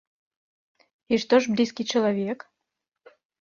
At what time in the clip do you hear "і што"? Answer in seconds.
1.13-1.35